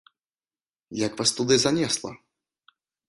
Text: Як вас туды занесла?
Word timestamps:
Як 1.05 1.13
вас 1.19 1.29
туды 1.41 1.55
занесла? 1.65 2.11